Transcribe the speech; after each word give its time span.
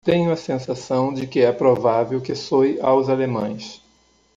Tenho 0.03 0.31
a 0.31 0.35
sensação 0.35 1.13
de 1.13 1.27
que 1.27 1.41
é 1.41 1.51
provável 1.51 2.19
que 2.19 2.33
soe 2.33 2.79
aos 2.81 3.07
alemães. 3.07 3.83